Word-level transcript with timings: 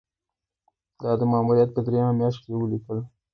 دا 1.03 1.11
د 1.19 1.21
ماموریت 1.31 1.69
په 1.73 1.79
دریمه 1.87 2.11
میاشت 2.19 2.39
کې 2.43 2.49
یې 2.51 2.57
ولیکل. 2.59 2.99